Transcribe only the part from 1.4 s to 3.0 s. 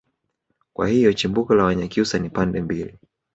la wanyakyusa ni pande mbili